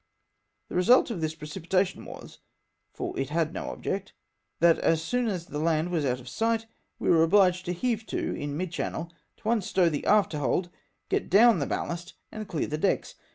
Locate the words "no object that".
3.53-4.79